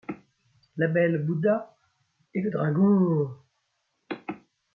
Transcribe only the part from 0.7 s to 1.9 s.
La belle bouda,